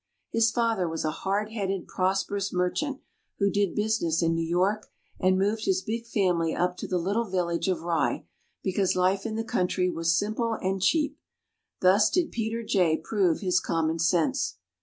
His 0.31 0.49
father 0.49 0.89
was 0.89 1.05
a 1.05 1.11
hard 1.11 1.51
headed, 1.51 1.87
prosperous 1.87 2.51
merchant, 2.51 3.01
who 3.37 3.51
did 3.51 3.75
business 3.75 4.23
in 4.23 4.33
New 4.33 4.43
York, 4.49 4.87
and 5.19 5.37
moved 5.37 5.65
his 5.65 5.83
big 5.83 6.07
family 6.07 6.55
up 6.55 6.75
to 6.77 6.87
the 6.87 6.97
little 6.97 7.29
village 7.29 7.67
of 7.67 7.81
Rye 7.81 8.25
because 8.63 8.95
life 8.95 9.27
in 9.27 9.35
the 9.35 9.43
country 9.43 9.91
was 9.91 10.17
simple 10.17 10.53
and 10.59 10.81
cheap. 10.81 11.19
Thus 11.81 12.09
did 12.09 12.31
Peter 12.31 12.63
Jay 12.63 12.97
prove 12.97 13.41
his 13.41 13.59
commonsense. 13.59 14.57